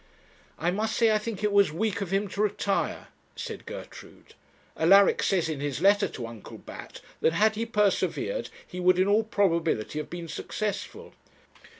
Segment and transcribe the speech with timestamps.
[0.57, 4.33] 'I must say I think it was weak of him to retire,' said Gertrude.
[4.75, 9.07] 'Alaric says in his letter to Uncle Bat, that had he persevered he would in
[9.07, 11.13] all probability have been successful.'